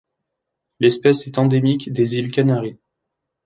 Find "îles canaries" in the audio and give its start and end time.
2.15-2.79